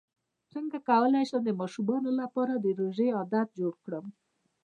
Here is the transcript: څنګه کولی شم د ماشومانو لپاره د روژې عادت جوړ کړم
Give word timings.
څنګه 0.53 0.77
کولی 0.89 1.23
شم 1.29 1.41
د 1.45 1.49
ماشومانو 1.61 2.09
لپاره 2.21 2.53
د 2.57 2.65
روژې 2.79 3.07
عادت 3.17 3.47
جوړ 3.59 3.73
کړم 3.85 4.05